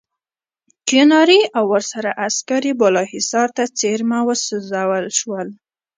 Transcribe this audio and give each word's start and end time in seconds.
کیوناري 0.87 1.41
او 1.57 1.63
ورسره 1.73 2.09
عسکر 2.27 2.61
یې 2.69 2.73
بالاحصار 2.81 3.47
ته 3.57 3.63
ورڅېرمه 3.67 4.19
وسوځول 4.27 5.05
شول. 5.19 5.47